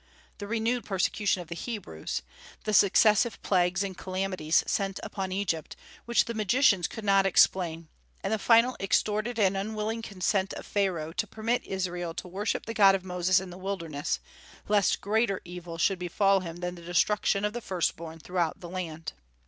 the 0.39 0.47
renewed 0.47 0.83
persecution 0.83 1.43
of 1.43 1.47
the 1.47 1.53
Hebrews, 1.53 2.23
the 2.63 2.73
successive 2.73 3.39
plagues 3.43 3.83
and 3.83 3.95
calamities 3.95 4.63
sent 4.65 4.99
upon 5.03 5.31
Egypt, 5.31 5.75
which 6.05 6.25
the 6.25 6.33
magicians 6.33 6.87
could 6.87 7.03
not 7.05 7.27
explain, 7.27 7.87
and 8.23 8.33
the 8.33 8.39
final 8.39 8.75
extorted 8.79 9.37
and 9.37 9.55
unwilling 9.55 10.01
consent 10.01 10.53
of 10.53 10.65
Pharaoh 10.65 11.11
to 11.13 11.27
permit 11.27 11.63
Israel 11.65 12.15
to 12.15 12.27
worship 12.27 12.65
the 12.65 12.73
God 12.73 12.95
of 12.95 13.05
Moses 13.05 13.39
in 13.39 13.51
the 13.51 13.59
wilderness, 13.59 14.19
lest 14.67 15.01
greater 15.01 15.39
evils 15.45 15.81
should 15.81 15.99
befall 15.99 16.39
him 16.39 16.55
than 16.55 16.73
the 16.73 16.81
destruction 16.81 17.45
of 17.45 17.53
the 17.53 17.61
first 17.61 17.95
born 17.95 18.17
throughout 18.17 18.59
the 18.59 18.69
land. 18.69 19.13